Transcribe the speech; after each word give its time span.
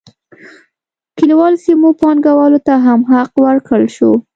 کلیوالو 1.17 1.61
سیمو 1.63 1.89
پانګوالو 2.01 2.59
ته 2.67 2.73
هم 2.85 2.99
حق 3.11 3.31
ورکړل 3.45 3.85
شو. 3.95 4.11